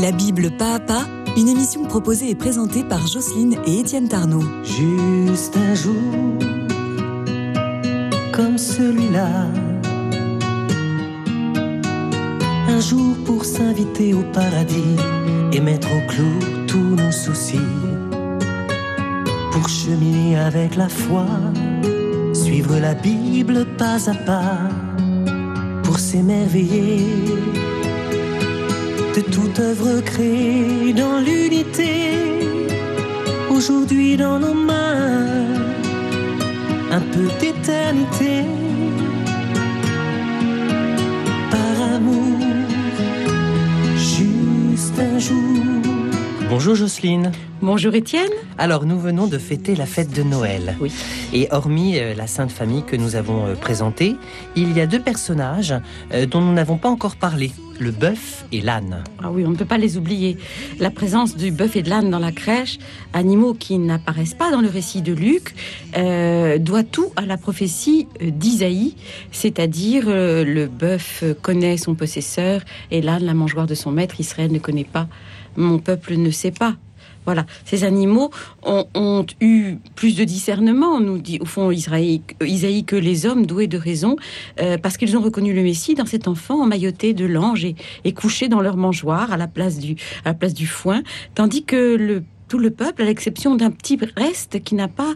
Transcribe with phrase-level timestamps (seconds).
[0.00, 4.44] La Bible pas à pas, une émission proposée et présentée par Jocelyne et Étienne Tarnot.
[4.62, 5.94] Juste un jour
[8.32, 9.26] comme celui-là.
[12.68, 14.94] Un jour pour s'inviter au paradis
[15.52, 17.58] et mettre au clou tous nos soucis.
[19.50, 21.26] Pour cheminer avec la foi,
[22.32, 24.58] suivre la Bible pas à pas.
[25.82, 27.67] Pour s'émerveiller
[29.18, 32.12] de toute œuvre créée dans l'unité.
[33.50, 35.44] Aujourd'hui dans nos mains,
[36.92, 38.44] un peu d'éternité.
[41.50, 42.38] Par amour,
[43.96, 45.58] juste un jour.
[46.48, 47.32] Bonjour Jocelyne.
[47.60, 48.30] Bonjour Étienne.
[48.56, 50.76] Alors nous venons de fêter la fête de Noël.
[50.80, 50.92] Oui.
[51.32, 54.14] Et hormis euh, la Sainte Famille que nous avons euh, présentée,
[54.54, 55.74] il y a deux personnages
[56.14, 59.04] euh, dont nous n'avons pas encore parlé, le bœuf et l'âne.
[59.22, 60.36] Ah oui, on ne peut pas les oublier.
[60.78, 62.78] La présence du bœuf et de l'âne dans la crèche,
[63.12, 65.54] animaux qui n'apparaissent pas dans le récit de Luc,
[65.96, 68.94] euh, doit tout à la prophétie euh, d'Isaïe,
[69.32, 74.20] c'est-à-dire euh, le bœuf connaît son possesseur et l'âne la mangeoire de son maître.
[74.20, 75.08] Israël ne connaît pas,
[75.56, 76.76] mon peuple ne sait pas.
[77.28, 78.30] Voilà, ces animaux
[78.62, 83.66] ont, eu plus de discernement, nous dit au fond Israël, Isaïe, que les hommes doués
[83.66, 84.16] de raison,
[84.62, 88.48] euh, parce qu'ils ont reconnu le Messie dans cet enfant emmailloté de l'ange et, couché
[88.48, 91.02] dans leur mangeoire à la place du, à la place du foin,
[91.34, 95.14] tandis que le tout le peuple, à l'exception d'un petit reste qui n'a pas,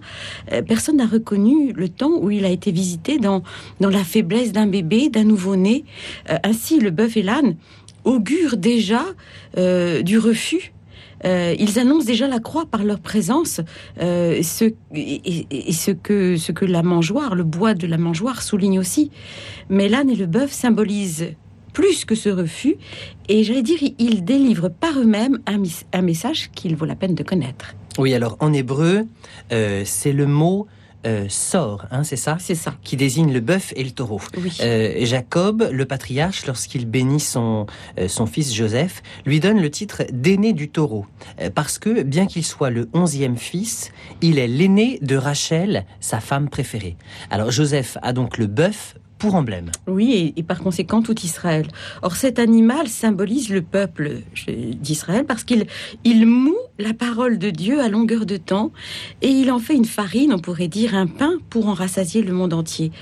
[0.52, 3.42] euh, personne n'a reconnu le temps où il a été visité dans,
[3.80, 5.86] dans la faiblesse d'un bébé, d'un nouveau-né.
[6.28, 7.56] Euh, ainsi, le bœuf et l'âne
[8.04, 9.02] augurent déjà
[9.56, 10.72] du refus
[11.24, 13.60] euh, ils annoncent déjà la croix par leur présence,
[14.00, 18.78] euh, ce, et, ce, que, ce que la mangeoire, le bois de la mangeoire souligne
[18.78, 19.10] aussi.
[19.68, 21.34] Mais l'âne et le bœuf symbolisent
[21.72, 22.76] plus que ce refus,
[23.28, 25.62] et j'allais dire, ils délivrent par eux-mêmes un,
[25.94, 27.74] un message qu'il vaut la peine de connaître.
[27.98, 29.06] Oui, alors en hébreu,
[29.52, 30.66] euh, c'est le mot
[31.06, 32.36] euh, sort, hein, c'est ça?
[32.38, 32.74] C'est ça.
[32.82, 34.20] Qui désigne le bœuf et le taureau.
[34.36, 34.56] Oui.
[34.60, 37.66] Euh, Jacob, le patriarche, lorsqu'il bénit son,
[37.98, 41.06] euh, son fils Joseph, lui donne le titre d'aîné du taureau.
[41.54, 43.90] Parce que, bien qu'il soit le onzième fils,
[44.20, 46.96] il est l'aîné de Rachel, sa femme préférée.
[47.30, 48.94] Alors Joseph a donc le bœuf
[49.30, 49.70] emblème.
[49.86, 51.66] Oui, et, par conséquent tout Israël.
[52.02, 55.66] Or cet animal symbolise le peuple d'Israël parce qu'il
[56.04, 58.72] il moue la parole de Dieu à longueur de temps
[59.20, 62.32] et il en fait une farine, on pourrait dire un pain pour en rassasier le
[62.32, 62.92] monde entier.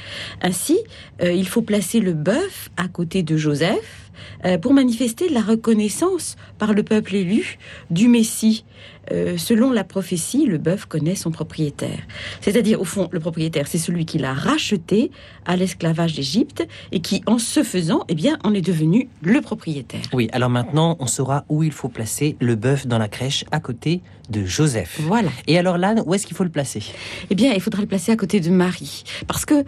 [0.43, 0.79] Ainsi,
[1.23, 4.10] euh, il faut placer le bœuf à côté de Joseph
[4.45, 7.59] euh, pour manifester la reconnaissance par le peuple élu
[7.91, 8.65] du Messie.
[9.13, 11.99] Euh, selon la prophétie, le bœuf connaît son propriétaire.
[12.41, 15.11] C'est-à-dire, au fond, le propriétaire, c'est celui qui l'a racheté
[15.47, 20.03] à l'esclavage d'Égypte et qui, en se faisant, eh bien, en est devenu le propriétaire.
[20.13, 23.61] Oui, alors maintenant, on saura où il faut placer le bœuf dans la crèche à
[23.61, 25.01] côté de Joseph.
[25.03, 25.31] Voilà.
[25.47, 26.83] Et alors l'âne, où est-ce qu'il faut le placer?
[27.31, 29.05] Eh bien, il faudra le placer à côté de Marie.
[29.27, 29.65] Parce que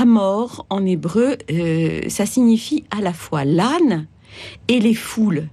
[0.00, 4.06] Hamor, en hébreu, euh, ça signifie à la fois l'âne
[4.68, 5.48] et les foules.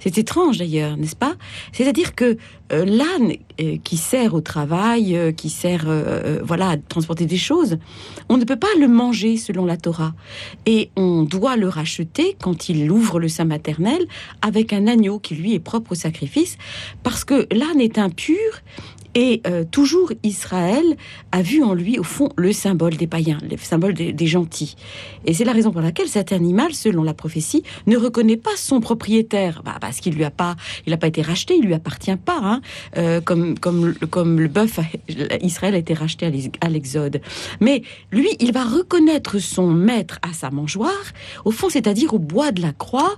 [0.00, 1.34] C'est étrange d'ailleurs, n'est-ce pas?
[1.72, 2.36] C'est-à-dire que
[2.72, 5.84] euh, l'âne euh, qui sert au travail, euh, qui sert
[6.42, 7.78] voilà à transporter des choses,
[8.28, 10.14] on ne peut pas le manger selon la Torah.
[10.66, 14.06] Et on doit le racheter quand il ouvre le sein maternel
[14.42, 16.56] avec un agneau qui lui est propre au sacrifice
[17.02, 18.38] parce que l'âne est impur
[19.14, 20.84] et euh, toujours Israël
[21.32, 24.76] a vu en lui, au fond, le symbole des païens, le symbole des, des gentils.
[25.26, 28.80] Et c'est la raison pour laquelle cet animal, selon la prophétie, ne reconnaît pas son
[28.80, 32.16] propriétaire, bah, parce qu'il lui a pas, il n'a pas été racheté, il lui appartient
[32.16, 32.60] pas, hein,
[32.96, 34.78] euh, comme comme le- comme le bœuf,
[35.42, 37.20] Israël a été racheté à l'Ex- à l'Exode.
[37.60, 37.82] Mais
[38.12, 40.90] lui, il va reconnaître son maître à sa mangeoire,
[41.44, 43.14] au fond, c'est-à-dire au bois de la croix.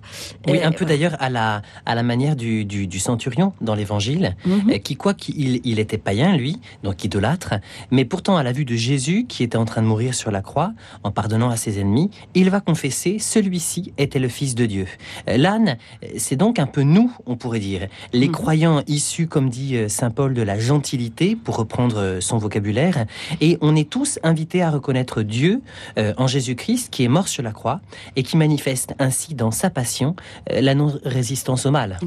[0.48, 3.74] Oui, Euh, un peu d'ailleurs à la, à la manière du, du, du centurion dans
[3.74, 4.70] l'Évangile, Mhm.
[4.70, 7.54] euh, qui, quoi qu'il il était païen, lui, donc idolâtre,
[7.92, 10.42] mais pourtant à la vue de Jésus, qui était en train de mourir sur la
[10.42, 10.72] croix,
[11.04, 14.86] en pardonnant à ses ennemis, il va confesser, celui-ci était le Fils de Dieu.
[15.28, 18.32] Euh, L'âne, euh, c'est donc un peu nous, on pourrait dire, les Mhm.
[18.32, 23.06] croyants issus, comme dit euh, Saint Paul, de la gentilité, pour reprendre son vocabulaire,
[23.40, 25.60] et on est tous invités à reconnaître Dieu
[25.98, 27.80] euh, en Jésus-Christ, qui est mort sur la croix,
[28.16, 30.16] et qui manifeste ainsi dans sa passion
[30.50, 31.98] euh, la non-résistance au mal.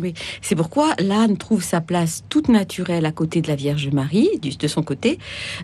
[0.42, 4.56] C'est pourquoi l'âne trouve sa place toute naturelle à côté de la Vierge Marie, du-
[4.58, 5.20] de son côté,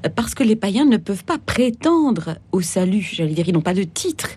[0.05, 3.07] euh, parce que les païens ne peuvent pas prétendre au salut.
[3.13, 4.29] J'allais dire, ils n'ont pas de titre.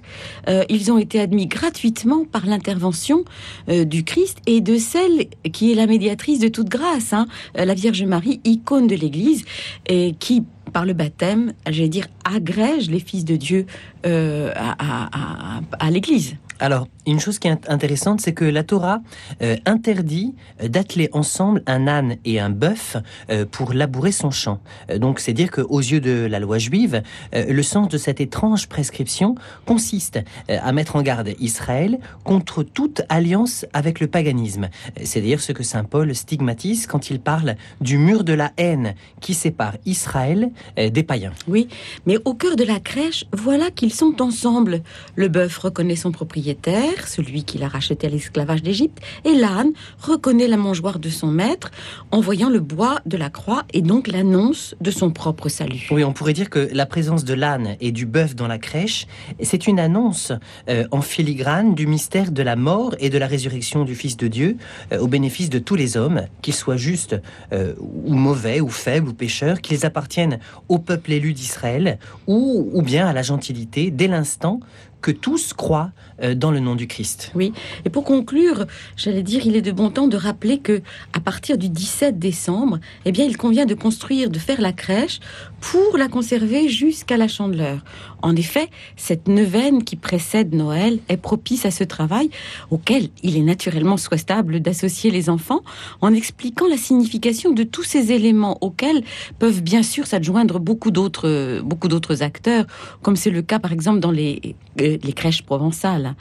[0.49, 3.25] Euh, ils ont été admis gratuitement par l'intervention
[3.69, 7.75] euh, du Christ et de celle qui est la médiatrice de toute grâce, hein, la
[7.75, 9.45] Vierge Marie, icône de l'Église,
[9.89, 10.43] et qui
[10.73, 13.65] par le baptême, j'allais dire, agrège les fils de Dieu
[14.05, 16.37] à- à l'Église.
[16.61, 19.01] Alors, Une chose qui est intéressante, c'est que la Torah
[19.41, 22.99] euh, interdit euh, d'atteler ensemble un âne et un bœuf
[23.31, 24.61] euh, pour labourer son champ.
[24.95, 27.03] donc c'est dire qu'aux yeux de la loi juive,
[27.33, 30.19] le sens de cette étrange prescription consiste
[30.49, 34.69] à mettre en garde Israël contre toute alliance avec le paganisme.
[35.05, 38.95] C'est dire ce que Saint Paul stigmatise quand il parle du mur de la haine
[39.21, 41.33] qui sépare Israël des païens.
[41.47, 41.69] Oui,
[42.07, 44.83] mais au cœur de la crèche, voilà qu'ils sont ensemble.
[45.17, 50.49] Le bœuf reconnaît son propriétaire, celui qui l'a racheté à l'esclavage d'Égypte, et l'âne reconnaît
[50.49, 51.71] la mangeoire de son maître
[52.11, 55.87] en voyant le bois de la croix et donc l'annonce de son propre salut.
[55.91, 59.07] Oui, on pourrait dire que la présence de l'âne et du bœuf dans la crèche,
[59.43, 60.33] c'est une annonce
[60.69, 64.29] euh, en filigrane du mystère de la mort et de la résurrection du Fils de
[64.29, 64.57] Dieu
[64.93, 67.21] euh, au bénéfice de tous les hommes, qu'ils soient justes
[67.53, 72.83] euh, ou mauvais ou faibles ou pécheurs, qu'ils appartiennent au peuple élu d'Israël ou, ou
[72.83, 74.61] bien à la gentilité dès l'instant
[75.01, 75.91] que tous croient
[76.23, 77.31] euh, dans le nom du Christ.
[77.35, 77.53] Oui,
[77.85, 78.67] et pour conclure,
[78.97, 82.79] j'allais dire, il est de bon temps de rappeler que à partir du 17 décembre,
[83.05, 85.21] eh bien, il convient de construire, de faire la crèche
[85.61, 87.85] pour la conserver jusqu'à la chandeleur.
[88.23, 92.31] En effet, cette neuvaine qui précède Noël est propice à ce travail
[92.71, 95.63] auquel il est naturellement souhaitable d'associer les enfants
[96.01, 99.03] en expliquant la signification de tous ces éléments auxquels
[99.39, 102.67] peuvent bien sûr s'adjoindre beaucoup d'autres beaucoup d'autres acteurs,
[103.03, 106.15] comme c'est le cas par exemple dans les les crèches provençales.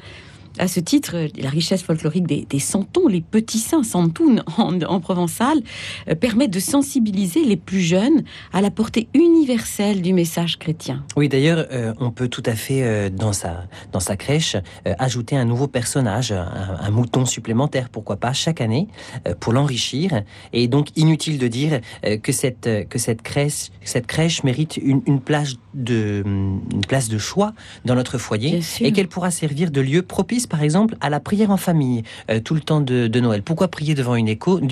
[0.60, 5.60] À ce titre, la richesse folklorique des, santons, les petits saints santounes en, provençal,
[6.10, 8.24] euh, permet de sensibiliser les plus jeunes
[8.54, 11.04] à la portée universelle du message chrétien.
[11.16, 14.56] Oui, d'ailleurs, euh, on peut tout à fait, euh, dans, sa, dans sa crèche,
[14.86, 18.88] ajouter un nouveau personnage, un, mouton supplémentaire, pourquoi pas, chaque année,
[19.40, 20.24] pour l'enrichir.
[20.54, 21.82] Et donc, inutile de dire
[22.24, 27.18] que, cette, que cette, crèche, cette crèche mérite une, une, place de, une place de
[27.18, 27.54] choix
[27.86, 31.52] dans notre foyer et qu'elle pourra servir de lieu propice par exemple, à la prière
[31.52, 33.42] en famille euh, tout le temps de, Noël.
[33.42, 34.28] Pourquoi prier devant une,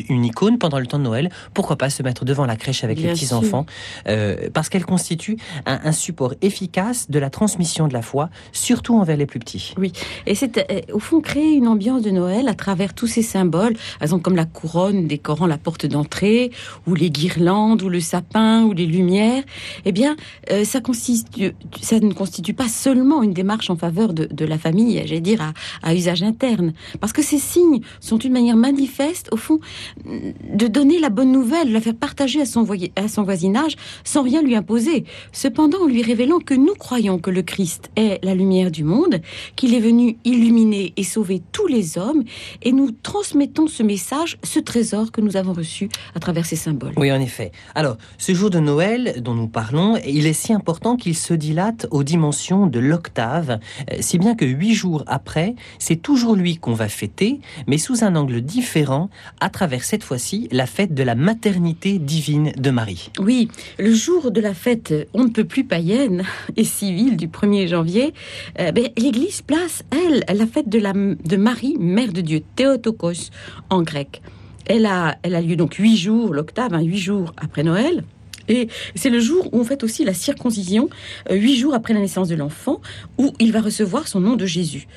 [0.09, 1.29] une, icône pendant le temps de Noël?
[1.53, 3.65] Pourquoi pas se mettre devant la crèche avec les petits-enfants
[4.07, 9.17] euh, Parce qu'elle constitue un, support efficace de la transmission de la foi, surtout envers
[9.17, 9.73] les plus petits.
[9.77, 9.91] Oui,
[10.25, 13.73] et c'est euh, au fond créer une ambiance de Noël à travers tous ces symboles,
[13.73, 16.51] par exemple comme la couronne décorant la porte d'entrée,
[16.85, 19.43] ou les guirlandes, ou le sapin, ou les lumières.
[19.85, 20.15] Eh bien,
[20.63, 25.41] ça ne constitue pas seulement une démarche en faveur de, de la famille, j'allais dire,
[25.41, 25.53] à,
[25.83, 26.73] à usage interne.
[26.99, 29.59] Parce que ces signes sont une manière manifeste, au fond,
[30.05, 34.55] de donner la bonne nouvelle, de la faire partager à son, voisinage sans rien lui
[34.55, 35.05] imposer.
[35.31, 39.21] Cependant, en lui révélant que nous croyons que le Christ est la lumière du monde,
[39.55, 42.23] qu'il est venu illuminer et sauver tous les hommes,
[42.61, 46.93] et nous transmettons ce message, ce trésor que nous avons reçu à travers ces symboles.
[46.97, 47.51] Oui, en effet.
[47.75, 51.87] Alors, ce jour de Noël dont nous parlons, il est si important qu'il se dilate
[51.91, 53.59] aux dimensions de l'octave,
[53.91, 55.44] euh, si bien que huit jours après,
[55.79, 59.09] c'est toujours lui qu'on va fêter, mais sous un angle différent,
[59.39, 63.11] à travers cette fois-ci la fête de la maternité divine de Marie.
[63.19, 66.23] Oui, le jour de la fête, on ne peut plus païenne
[66.57, 68.13] et civile du 1er janvier,
[68.59, 73.29] euh, ben, l'Église place, elle, la fête de, la, de Marie, Mère de Dieu, Théotokos
[73.69, 74.21] en grec.
[74.67, 78.03] Elle a, elle a lieu donc huit jours, l'octave, hein, huit jours après Noël.
[78.47, 80.89] Et c'est le jour où on fait aussi la circoncision,
[81.29, 82.81] euh, huit jours après la naissance de l'enfant,
[83.17, 84.87] où il va recevoir son nom de Jésus.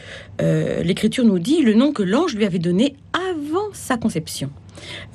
[0.41, 4.51] Euh, L'Écriture nous dit le nom que l'ange lui avait donné avant sa conception.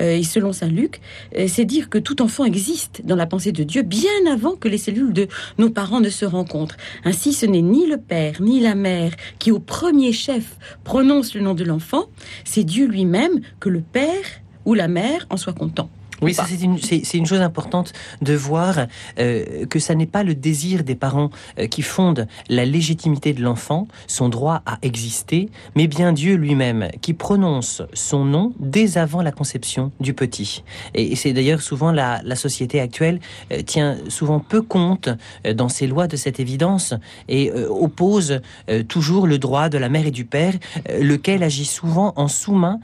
[0.01, 0.99] Euh, et selon saint Luc,
[1.47, 4.77] c'est dire que tout enfant existe dans la pensée de Dieu bien avant que les
[4.77, 6.75] cellules de nos parents ne se rencontrent.
[7.05, 11.41] Ainsi, ce n'est ni le père ni la mère qui, au premier chef, prononce le
[11.41, 12.07] nom de l'enfant,
[12.43, 14.25] c'est Dieu lui-même que le père
[14.65, 15.89] ou la mère en soit content.
[16.23, 16.77] Oui, c'est une,
[17.13, 18.87] une, chose importante de voir
[19.19, 23.41] euh, que ça n'est pas le désir des parents euh, qui fonde la légitimité de
[23.41, 29.21] l'enfant, son droit à exister, mais bien Dieu lui-même qui prononce son nom dès avant
[29.21, 30.63] la conception du petit.
[30.93, 33.19] Et, c'est d'ailleurs souvent la, la, société actuelle
[33.51, 35.09] euh, tient souvent peu compte
[35.55, 36.93] dans ses lois de cette évidence
[37.27, 38.41] et oppose
[38.87, 40.53] toujours le droit de la mère et du père,
[40.99, 42.79] lequel agit souvent en sous-main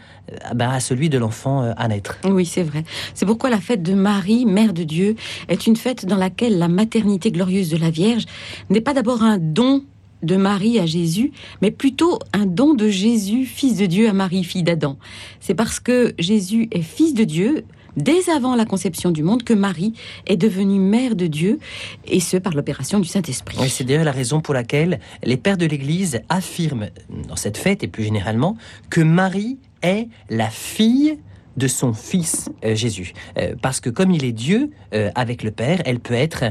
[0.53, 2.17] bah, à celui de l'enfant à naître.
[2.23, 2.83] Oui, c'est vrai.
[3.13, 5.15] C'est pourquoi la fête de Marie, Mère de Dieu,
[5.49, 8.25] est une fête dans laquelle la maternité glorieuse de la Vierge
[8.71, 9.83] n'est pas d'abord un don
[10.23, 11.31] de Marie à Jésus,
[11.61, 14.97] mais plutôt un don de Jésus, fils de Dieu, à Marie, fille d'Adam.
[15.41, 17.65] C'est parce que Jésus est fils de Dieu,
[17.97, 19.93] dès avant la conception du monde, que Marie
[20.25, 21.59] est devenue mère de Dieu,
[22.07, 23.57] et ce par l'opération du Saint-Esprit.
[23.61, 26.89] Oui, c'est d'ailleurs la raison pour laquelle les pères de l'Église affirment,
[27.27, 28.57] dans cette fête et plus généralement,
[28.89, 31.19] que Marie est la fille
[31.59, 33.13] de son fils euh, Jésus.
[33.37, 36.45] Euh, parce que comme il est Dieu euh, avec le Père, elle peut être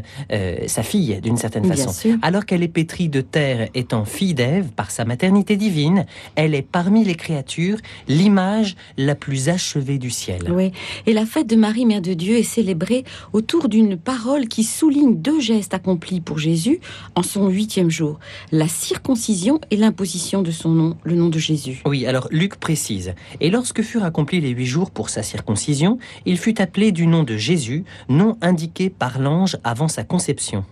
[0.67, 1.93] sa fille d'une certaine Bien façon.
[1.93, 2.17] sûr.
[2.23, 6.63] Alors qu'elle est pétrie de terre étant fille d'Ève par sa maternité divine, elle est
[6.63, 10.51] parmi les créatures l'image la plus achevée du ciel.
[10.51, 10.73] Oui.
[11.07, 15.17] Et la fête de Marie, Mère de Dieu, est célébrée autour d'une parole qui souligne
[15.17, 16.81] deux gestes accomplis pour Jésus
[17.15, 18.19] en son huitième jour
[18.53, 21.81] la circoncision et l'imposition de son nom, le nom de Jésus.
[21.87, 23.15] Oui, alors Luc précise.
[23.41, 27.23] Et lorsque furent accomplis les huit jours pour sa circoncision, il fut appelé du nom
[27.23, 30.65] de Jésus, nom indiqué par l'ange avant sa conception.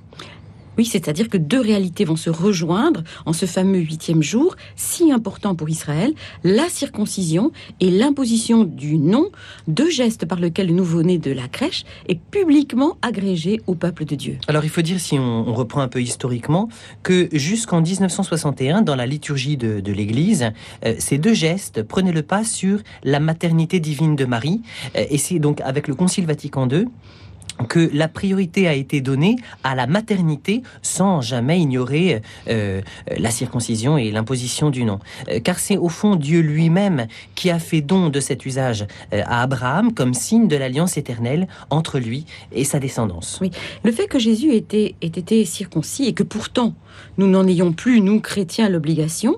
[0.79, 5.55] Oui, c'est-à-dire que deux réalités vont se rejoindre en ce fameux huitième jour, si important
[5.55, 6.13] pour Israël,
[6.45, 9.31] la circoncision et l'imposition du nom,
[9.69, 14.15] deux gestes par lesquels le nouveau-né de la crèche est publiquement agrégé au peuple de
[14.15, 14.39] Dieu.
[14.49, 16.69] Alors il faut dire, si on, reprend un peu historiquement,
[17.03, 20.51] que jusqu'en 1961, dans la liturgie de, de l'Église,
[20.85, 24.63] euh, ces deux gestes prenaient le pas sur la maternité divine de Marie.
[24.97, 26.87] Euh, et c'est donc avec le Concile Vatican II
[27.69, 32.81] que la priorité a été donnée à la maternité sans jamais ignorer euh,
[33.17, 34.99] la circoncision et l'imposition du nom.
[35.29, 39.23] Euh, car c'est au fond Dieu lui-même qui a fait don de cet usage euh,
[39.27, 43.41] à Abraham comme signe de l'alliance éternelle entre lui et sa descendance.
[43.85, 46.75] Le fait que Jésus ait été, circoncis et que pourtant
[47.19, 49.37] nous n'en ayons plus, nous chrétiens, l'obligation,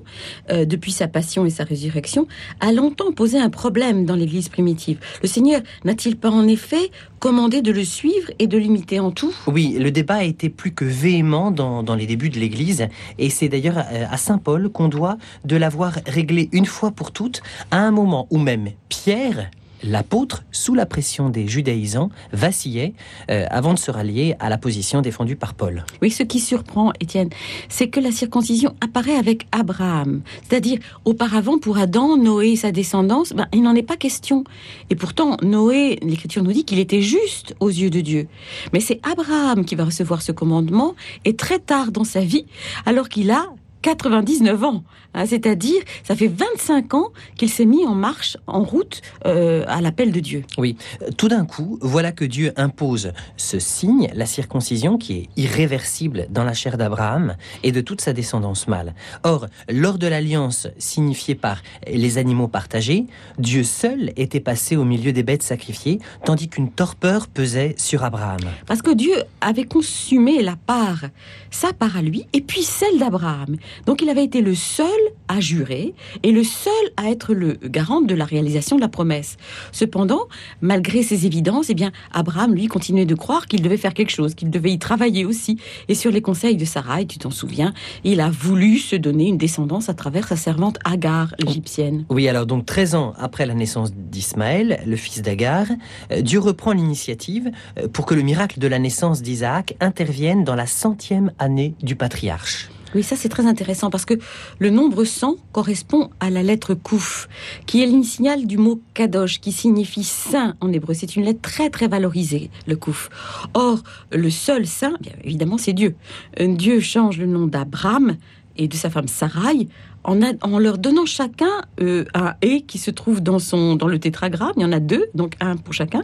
[0.50, 2.26] euh, depuis sa passion et sa résurrection,
[2.60, 4.98] a longtemps posé un problème dans l'Église primitive.
[5.22, 9.34] Le Seigneur n'a-t-il pas en effet commandé de le suivre et de l'imiter en tout.
[9.46, 13.30] Oui, le débat a été plus que véhément dans, dans les débuts de l'Église, et
[13.30, 17.42] c'est d'ailleurs euh, à Saint Paul qu'on doit de l'avoir réglé une fois pour toutes,
[17.70, 19.50] à un moment où même Pierre,
[19.82, 22.94] l'apôtre, sous la pression des judaïsants, vacillait
[23.30, 25.84] euh, avant de se rallier à la position défendue par Paul.
[26.02, 27.30] Oui, ce qui surprend, Étienne,
[27.68, 30.22] c'est que la circoncision apparaît avec Abraham.
[30.48, 34.44] C'est-à-dire, auparavant, pour Adam, Noé et sa descendance, ben, il n'en est pas question.
[34.90, 38.28] Et pourtant, Noé, l'Écriture nous dit qu'il était juste aux yeux de Dieu.
[38.72, 40.94] Mais c'est Abraham qui va recevoir ce commandement,
[41.24, 42.46] et très tard dans sa vie,
[42.86, 43.46] alors qu'il a
[43.82, 44.82] 99 ans.
[45.14, 49.80] Hein, C'est-à-dire, ça fait 25 ans qu'il s'est mis en marche, en route, euh, à
[49.80, 50.44] l'appel de Dieu.
[50.58, 50.76] Oui,
[51.16, 56.44] tout d'un coup, voilà que Dieu impose ce signe, la circoncision, qui est irréversible dans
[56.44, 58.94] la chair d'Abraham et de toute sa descendance mâle.
[59.22, 63.06] Or, lors de l'alliance signifiée par les animaux partagés,
[63.38, 68.40] Dieu seul était passé au milieu des bêtes sacrifiées, tandis qu'une torpeur pesait sur Abraham.
[68.66, 71.04] Parce que Dieu avait consumé la part,
[71.50, 73.56] sa part à lui, et puis celle d'Abraham.
[73.86, 74.86] Donc il avait été le seul
[75.28, 79.36] à jurer et le seul à être le garant de la réalisation de la promesse.
[79.72, 80.22] Cependant,
[80.60, 84.34] malgré ces évidences, eh bien, Abraham, lui, continuait de croire qu'il devait faire quelque chose,
[84.34, 85.58] qu'il devait y travailler aussi.
[85.88, 87.72] Et sur les conseils de Sarai, tu t'en souviens,
[88.04, 92.04] il a voulu se donner une descendance à travers sa servante Agar, l'égyptienne.
[92.10, 95.66] Oui, alors donc 13 ans après la naissance d'Ismaël, le fils d'Agar,
[96.12, 100.54] euh, Dieu reprend l'initiative euh, pour que le miracle de la naissance d'Isaac intervienne dans
[100.54, 102.68] la centième année du patriarche.
[102.94, 104.14] Oui, ça c'est très intéressant parce que
[104.58, 107.28] le nombre 100 correspond à la lettre Kouf,
[107.66, 110.94] qui est l'initiale du mot Kadosh, qui signifie saint en hébreu.
[110.94, 113.10] C'est une lettre très très valorisée, le Kouf.
[113.54, 115.94] Or, le seul saint, bien évidemment, c'est Dieu.
[116.40, 118.16] Euh, Dieu change le nom d'Abraham
[118.58, 119.68] et de sa femme Sarai
[120.04, 124.52] en, leur donnant chacun euh, un et qui se trouve dans son dans le tétragramme.
[124.56, 126.02] Il y en a deux, donc un pour chacun.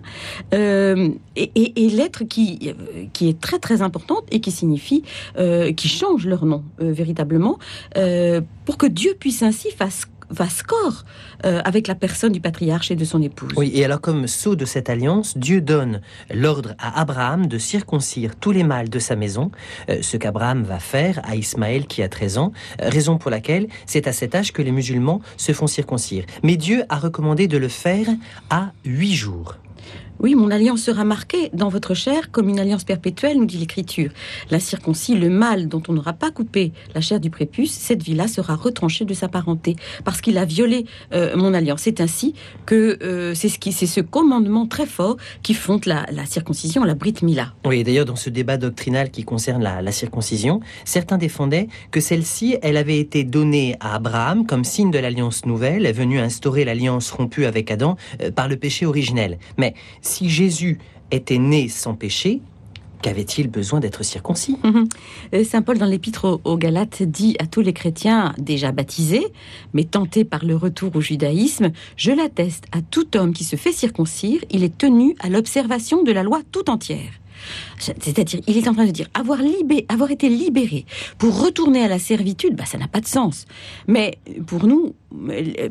[0.53, 2.73] Euh, et, et, lettre qui
[3.13, 5.03] qui est très très importante et qui signifie
[5.39, 7.59] euh, qui changent leur nom véritablement
[8.65, 11.05] pour que Dieu puisse ainsi fasse fasse corps
[11.45, 13.53] euh, avec la personne du patriarche et de son épouse.
[13.57, 16.01] Oui, et alors comme sceau de cette alliance, Dieu donne
[16.33, 19.51] l'ordre à Abraham de circoncire tous les mâles de sa maison,
[19.89, 23.69] euh, ce qu'Abraham va faire à Ismaël qui a 13 ans, euh, raison pour laquelle
[23.87, 26.25] c'est à cet âge que les musulmans se font circoncire.
[26.43, 28.07] Mais Dieu a recommandé de le faire
[28.51, 29.57] à 8 jours.
[30.21, 34.11] Oui, mon alliance sera marquée dans votre chair comme une alliance perpétuelle, nous dit l'Écriture.
[34.51, 38.29] La circoncis, le mâle dont on n'aura pas coupé la chair du prépuce, cette vie-là
[38.29, 41.83] sera retranchée de sa parenté parce qu'il a violé euh, mon alliance.
[41.83, 42.35] C'est ainsi
[42.67, 46.95] que euh, c'est ce qui, c'est ce commandement très fort qui fonde la, circoncision, la
[46.95, 47.53] Brit Mila.
[47.67, 52.57] Oui, d'ailleurs, dans ce débat doctrinal qui concerne la, la circoncision, certains défendaient que celle-ci,
[52.63, 57.45] elle avait été donnée à Abraham comme signe de l'alliance nouvelle, venue instaurer l'alliance rompue
[57.45, 59.39] avec Adam euh, par le péché originel.
[59.59, 59.75] Mais
[60.07, 60.79] si Jésus
[61.11, 62.41] était né sans péché,
[63.03, 64.57] qu'avait-il besoin d'être circoncis?
[65.35, 69.27] Euh, Saint Paul, dans l'épître aux Galates, dit à tous les chrétiens déjà baptisés,
[69.73, 73.73] mais tentés par le retour au judaïsme, je l'atteste à tout homme qui se fait
[73.73, 77.13] circoncire, il est tenu à l'observation de la loi tout entière.
[77.79, 80.87] C'est-à-dire, il est en train de dire avoir, libé, avoir été libéré
[81.19, 83.47] pour retourner à la servitude, bah, ça n'a pas de sens.
[83.87, 84.95] Mais pour nous,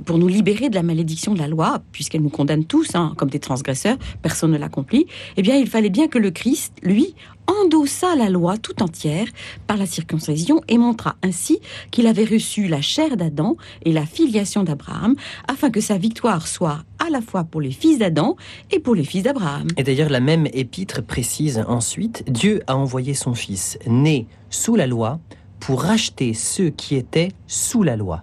[0.05, 3.29] pour nous libérer de la malédiction de la loi, puisqu'elle nous condamne tous hein, comme
[3.29, 5.05] des transgresseurs, personne ne l'accomplit,
[5.38, 7.15] eh bien, il fallait bien que le Christ, lui,
[7.47, 9.27] endossa la loi tout entière
[9.67, 11.59] par la circoncision et montra ainsi
[11.91, 15.15] qu'il avait reçu la chair d'Adam et la filiation d'Abraham,
[15.47, 18.35] afin que sa victoire soit à la fois pour les fils d'Adam
[18.71, 19.67] et pour les fils d'Abraham.
[19.77, 24.88] Et d'ailleurs, la même épître précise ensuite, Dieu a envoyé son Fils, né sous la
[24.88, 25.19] loi,
[25.59, 28.21] pour racheter ceux qui étaient sous la loi.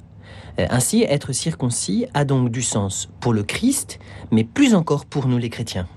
[0.59, 3.99] Euh, ainsi, être circoncis a donc du sens pour le Christ,
[4.31, 5.89] mais plus encore pour nous les chrétiens.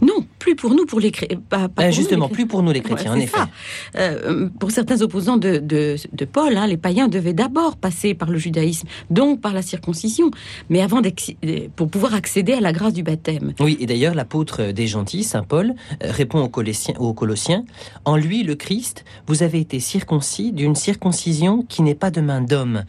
[0.00, 1.40] Non, plus pour nous, pour les chrétiens.
[1.52, 3.36] Euh, justement, plus pour nous les chrétiens, en effet.
[3.96, 8.38] Euh, pour certains opposants de, de, Paul, hein, les païens devaient d'abord passer par le
[8.38, 10.30] judaïsme, donc par la circoncision,
[10.70, 11.02] mais avant
[11.74, 13.54] pour pouvoir accéder à la grâce du baptême.
[13.58, 15.74] Oui, et d'ailleurs, l'apôtre des gentils, saint Paul,
[16.04, 17.64] euh, répond aux Colossiens, aux Colossiens
[18.04, 22.40] En lui, le Christ, vous avez été circoncis d'une circoncision qui n'est pas de main
[22.40, 22.84] d'homme,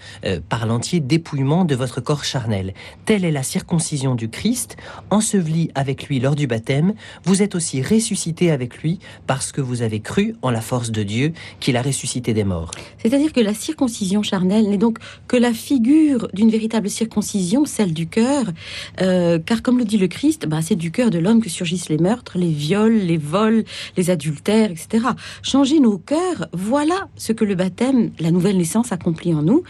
[0.49, 2.73] par l'entier dépouillement de votre corps charnel.
[3.05, 4.77] Telle est la circoncision du Christ,
[5.09, 6.93] ensevelie avec lui lors du baptême.
[7.23, 11.03] Vous êtes aussi ressuscité avec lui parce que vous avez cru en la force de
[11.03, 12.71] Dieu qu'il a ressuscité des morts.
[12.97, 18.07] C'est-à-dire que la circoncision charnelle n'est donc que la figure d'une véritable circoncision, celle du
[18.07, 18.45] cœur,
[19.01, 21.89] euh, car comme le dit le Christ, bah, c'est du cœur de l'homme que surgissent
[21.89, 23.63] les meurtres, les viols, les vols,
[23.95, 25.07] les adultères, etc.
[25.41, 29.63] Changer nos cœurs, voilà ce que le baptême, la nouvelle naissance accomplit en nous.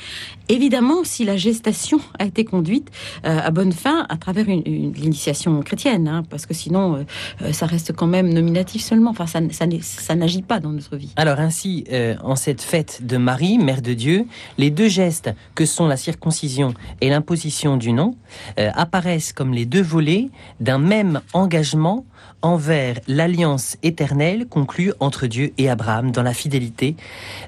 [0.50, 2.90] Évidemment, si la gestation a été conduite
[3.26, 7.06] euh, à bonne fin à travers une, l'initiation chrétienne, hein, parce que sinon,
[7.42, 9.10] euh, ça reste quand même nominatif seulement.
[9.10, 9.40] Enfin, ça,
[9.82, 11.12] ça, n'agit pas dans notre vie.
[11.16, 14.28] Alors ainsi, euh, en cette fête de Marie, Mère de Dieu,
[14.60, 18.16] les deux gestes que sont la circoncision et l'imposition du nom
[18.60, 22.06] euh, apparaissent comme les deux volets d'un même engagement
[22.44, 26.96] envers l'alliance éternelle conclue entre Dieu et Abraham dans la fidélité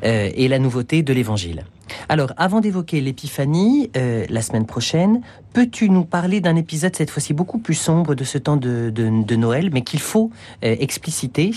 [0.04, 1.66] euh, et la nouveauté de l'Évangile.
[2.08, 5.22] Alors, avant d'évoquer l'épiphanie, la semaine prochaine,
[5.54, 9.70] Peux-tu nous parler d'un épisode cette fois-ci beaucoup plus sombre de ce temps de, Noël,
[9.72, 10.32] mais qu'il faut
[10.64, 11.52] euh, expliciter,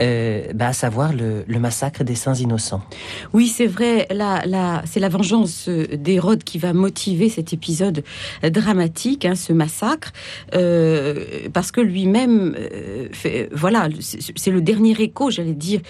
[0.00, 2.82] euh, bah, à savoir le, massacre des saints innocents?
[3.32, 8.02] Oui, c'est vrai, là, c'est la vengeance d'Hérode qui va motiver cet épisode
[8.42, 10.12] dramatique, hein, ce massacre,
[10.54, 12.56] euh, parce que lui-même,
[13.52, 15.80] voilà, c'est le dernier écho, j'allais dire,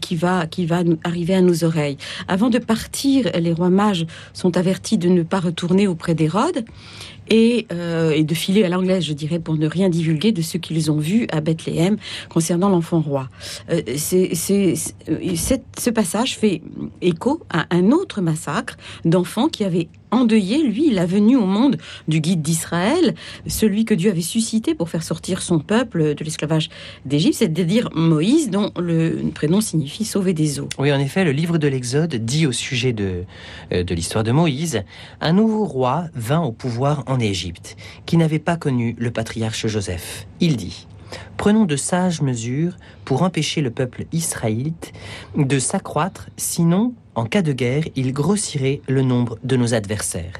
[0.00, 1.96] qui va, qui va arriver à nos oreilles.
[2.28, 6.64] Avant de partir, les rois mages sont avertis de ne pas retourner auprès d'Hérode.
[7.32, 10.90] Euh, et, de filer à l'anglaise, je dirais, pour ne rien divulguer de ce qu'ils
[10.90, 11.96] ont vu à Bethléem
[12.28, 13.28] concernant l'enfant roi.
[13.70, 16.62] Euh, c'est, ce passage fait
[17.00, 21.76] écho à un autre massacre d'enfants qui avaient endeuillé, lui, la venue au monde
[22.08, 23.14] du guide d'Israël,
[23.46, 26.68] celui que Dieu avait suscité pour faire sortir son peuple de l'esclavage
[27.04, 30.68] d'Égypte, c'est-à-dire Moïse, dont le prénom signifie sauver des eaux.
[30.78, 33.24] Oui, en effet, le livre de l'Exode dit au sujet de,
[33.72, 34.82] euh, de l'histoire de Moïse,
[35.20, 40.26] un nouveau roi vint au pouvoir en Égypte, qui n'avait pas connu le patriarche Joseph.
[40.40, 40.86] Il dit,
[41.36, 44.92] Prenons de sages mesures pour empêcher le peuple israélite
[45.36, 50.32] de s'accroître, sinon en cas de guerre, il grossirait le nombre de nos adversaires.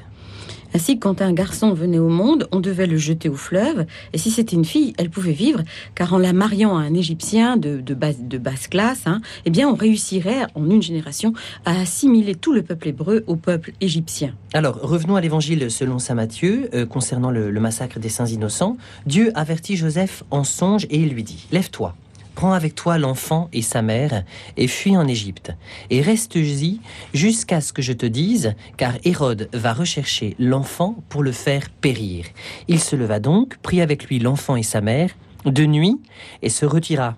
[0.73, 4.31] Ainsi, quand un garçon venait au monde, on devait le jeter au fleuve, et si
[4.31, 5.61] c'était une fille, elle pouvait vivre,
[5.93, 9.75] car en la mariant à un Égyptien de, de, basse, classe, hein, eh bien, on
[9.75, 11.33] réussirait en une génération
[11.65, 14.33] à assimiler tout le peuple hébreu au peuple égyptien.
[14.53, 18.75] Alors, revenons à l'évangile selon saint Matthieu, euh, concernant le massacre des saints innocents.
[19.05, 21.95] Dieu avertit Joseph en songe et il lui dit, Lève-toi
[22.41, 24.23] Prends avec toi l'enfant et sa mère,
[24.57, 25.51] et fuis en Égypte,
[25.91, 26.81] et reste-y
[27.13, 32.25] jusqu'à ce que je te dise, car Hérode va rechercher l'enfant pour le faire périr.
[32.67, 35.11] Il se leva donc, prit avec lui l'enfant et sa mère,
[35.45, 35.99] de nuit,
[36.41, 37.15] et se retira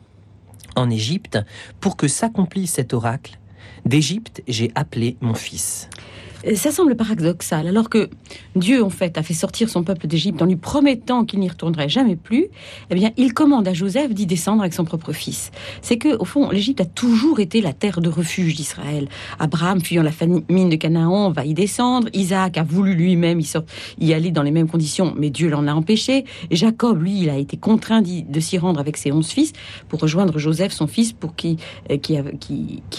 [0.75, 1.39] en Égypte,
[1.79, 3.39] pour que s'accomplisse cet oracle.
[3.85, 5.89] D'Égypte, j'ai appelé mon fils.
[6.55, 8.09] Ça semble paradoxal, alors que
[8.57, 11.87] Dieu, en fait, a fait sortir son peuple d'Égypte en lui promettant qu'il n'y retournerait
[11.87, 12.47] jamais plus.
[12.89, 15.51] Eh bien, il commande à Joseph d'y descendre avec son propre fils.
[15.81, 19.07] C'est que, au fond, l'Égypte a toujours été la terre de refuge d'Israël.
[19.39, 22.09] Abraham, fuyant la famine de Canaan, va y descendre.
[22.13, 23.39] Isaac a voulu lui-même
[23.99, 26.25] y, aller dans les mêmes conditions, mais Dieu l'en a empêché.
[26.51, 29.53] Jacob, lui, il a été contraint de s'y rendre avec ses onze fils
[29.87, 31.57] pour rejoindre Joseph, son fils, pour qui,
[31.89, 31.97] euh,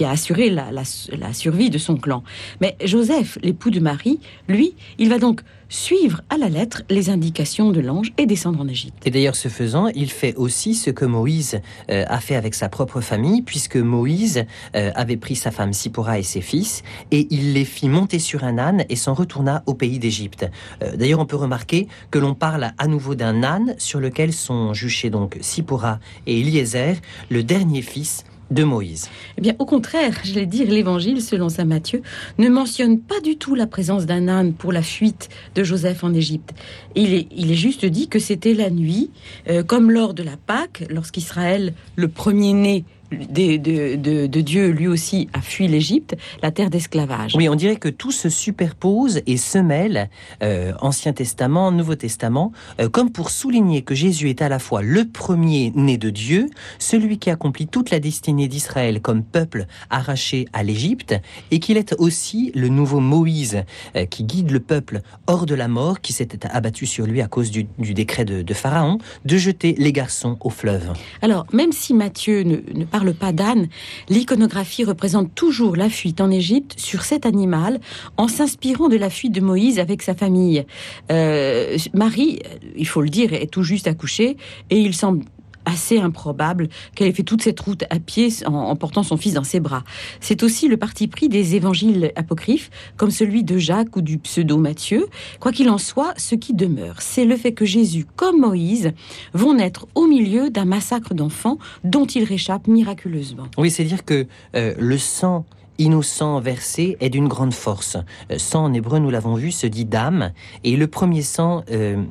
[0.01, 2.23] a assuré la, la survie de son clan.
[2.63, 7.73] Mais Joseph, L'époux de Marie, lui, il va donc suivre à la lettre les indications
[7.73, 9.03] de l'ange et descendre en Égypte.
[9.05, 12.69] Et d'ailleurs, ce faisant, il fait aussi ce que Moïse euh, a fait avec sa
[12.69, 14.45] propre famille, puisque Moïse
[14.77, 18.45] euh, avait pris sa femme Sipora et ses fils, et il les fit monter sur
[18.45, 20.47] un âne et s'en retourna au pays d'Égypte.
[20.83, 24.75] Euh, d'ailleurs, on peut remarquer que l'on parle à nouveau d'un âne sur lequel sont
[24.75, 26.97] juchés donc Sipora et Eliezer,
[27.31, 31.65] le dernier fils de Moïse Eh bien, au contraire, je vais dire, l'Évangile, selon saint
[31.65, 32.03] Matthieu,
[32.39, 36.13] ne mentionne pas du tout la présence d'un âne pour la fuite de Joseph en
[36.13, 36.53] Égypte.
[36.95, 39.11] Il est, il est juste dit que c'était la nuit,
[39.49, 45.69] euh, comme lors de la Pâque, lorsqu'Israël, le premier-né de, Dieu, lui aussi, a fui
[45.69, 47.35] l'Égypte, la terre d'esclavage.
[47.35, 50.09] Oui, on dirait que tout se superpose et se mêle,
[50.43, 54.83] euh, Ancien Testament, Nouveau Testament, euh, comme pour souligner que Jésus est à la fois
[54.83, 56.49] le premier né de Dieu,
[56.79, 61.15] celui qui accomplit toute la destinée d'Israël comme peuple arraché à l'Égypte,
[61.51, 63.63] et qu'il est aussi le nouveau Moïse
[63.97, 67.27] euh, qui guide le peuple hors de la mort, qui s'était abattu sur lui à
[67.27, 70.93] cause du, décret de, Pharaon, de jeter les garçons au fleuve.
[71.23, 73.69] Alors, même si Matthieu ne, ne parle pas d'âne,
[74.09, 77.81] l'iconographie représente toujours la fuite en Égypte sur cet animal
[78.17, 80.65] en s'inspirant de la fuite de Moïse avec sa famille.
[81.11, 82.41] Euh, Marie,
[82.77, 84.37] il faut le dire, est tout juste accouchée
[84.71, 85.25] et il semble
[85.65, 89.45] assez improbable qu'elle ait fait toute cette route à pied en, portant son fils dans
[89.45, 89.85] ses bras.
[90.21, 94.57] C'est aussi le parti pris des évangiles apocryphes, comme celui de Jacques ou du pseudo
[94.57, 95.07] Matthieu.
[95.41, 98.93] Quoi qu'il en soit, ce qui demeure, c'est le fait que Jésus, comme Moïse,
[99.33, 103.47] vont naître au milieu d'un massacre d'enfants dont il réchappe miraculeusement.
[103.59, 105.45] Oui, c'est dire que euh, le sang
[105.79, 107.97] innocent versé est d'une grande force.
[108.31, 112.03] Euh, sang en hébreu, nous l'avons vu, se dit dame, et le premier sang euh,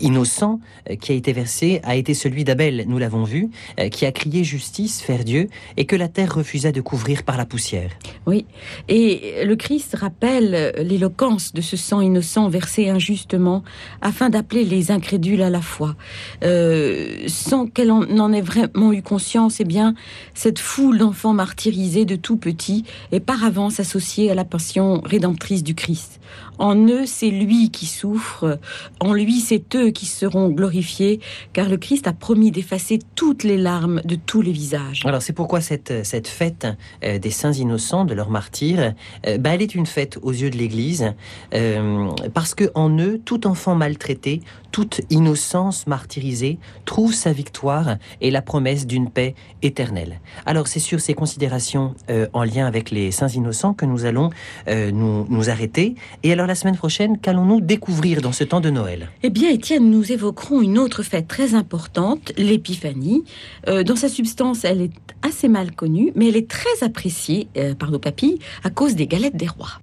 [0.00, 4.06] innocent euh, qui a été versé a été celui d'Abel, nous l'avons vu, euh, qui
[4.06, 7.90] a crié justice, faire Dieu, et que la terre refusa de couvrir par la poussière.
[8.26, 8.46] Oui,
[8.88, 13.62] et le Christ rappelle l'éloquence de ce sang innocent versé injustement
[14.00, 15.96] afin d'appeler les incrédules à la foi.
[16.42, 19.94] sans qu'elle en, ait vraiment eu conscience, eh bien,
[20.34, 25.62] cette foule d'enfants martyrisés de tout petit est par avance associée à la passion rédemptrice
[25.62, 26.20] du Christ.
[26.60, 28.58] En eux, c'est lui qui souffre,
[29.00, 31.18] en lui, c'est eux qui seront glorifiés,
[31.54, 35.00] car le Christ a promis d'effacer toutes les larmes de tous les visages.
[35.06, 36.66] Alors c'est pourquoi cette, cette fête
[37.02, 38.92] euh, des saints innocents, de leurs martyrs,
[39.26, 41.14] euh, bah, elle est une fête aux yeux de l'Église,
[41.54, 48.30] euh, parce que en eux, tout enfant maltraité, toute innocence martyrisée trouve sa victoire et
[48.30, 50.20] la promesse d'une paix éternelle.
[50.44, 51.96] Alors c'est sur ces considérations
[52.32, 54.30] en lien avec les saints innocents que nous allons
[54.68, 55.96] nous, nous arrêter.
[56.22, 59.08] Et alors la semaine prochaine, qu'allons-nous découvrir dans ce temps de Noël?
[59.22, 63.22] Eh bien Étienne, nous évoquerons une autre fête très importante, l'épiphanie.
[63.68, 67.76] Euh, dans sa substance, elle est assez mal connue, mais elle est très appréciée euh,
[67.76, 69.78] par nos papilles à cause des galettes des rois.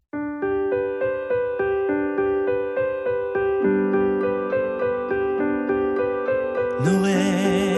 [6.83, 7.76] Noël,